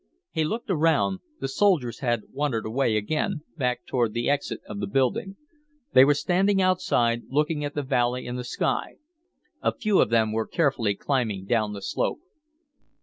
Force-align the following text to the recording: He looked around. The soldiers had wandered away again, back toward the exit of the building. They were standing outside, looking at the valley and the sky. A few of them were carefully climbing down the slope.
He 0.31 0.43
looked 0.43 0.71
around. 0.71 1.19
The 1.41 1.47
soldiers 1.47 1.99
had 1.99 2.23
wandered 2.33 2.65
away 2.65 2.97
again, 2.97 3.43
back 3.55 3.85
toward 3.85 4.13
the 4.13 4.31
exit 4.31 4.59
of 4.67 4.79
the 4.79 4.87
building. 4.87 5.35
They 5.93 6.03
were 6.05 6.15
standing 6.15 6.59
outside, 6.59 7.21
looking 7.29 7.63
at 7.63 7.75
the 7.75 7.83
valley 7.83 8.25
and 8.25 8.35
the 8.39 8.43
sky. 8.43 8.95
A 9.61 9.71
few 9.75 10.01
of 10.01 10.09
them 10.09 10.31
were 10.31 10.47
carefully 10.47 10.95
climbing 10.95 11.45
down 11.45 11.73
the 11.73 11.83
slope. 11.83 12.21